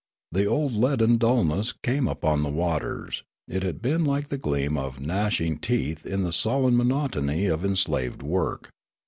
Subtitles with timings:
[0.31, 4.99] The old leaden dulness came upon the waters; it had been like the gleam of
[4.99, 8.71] gnashing teeth in the sullen monotony of enslaved work.